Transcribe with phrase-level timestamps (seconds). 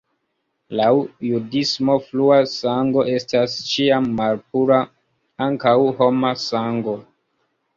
[0.77, 0.87] Laŭ
[1.31, 4.81] judismo flua sango estas ĉiam malpura,
[5.49, 6.99] ankaŭ homa sango.